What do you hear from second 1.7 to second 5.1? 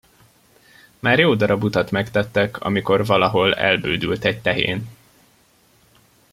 megtettek, amikor valahol elbődült egy tehén.